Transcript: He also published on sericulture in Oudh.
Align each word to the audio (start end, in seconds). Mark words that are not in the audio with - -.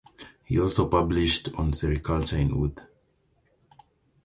He 0.45 0.59
also 0.59 0.87
published 0.89 1.53
on 1.53 1.73
sericulture 1.73 2.39
in 2.39 2.49
Oudh. 2.49 2.79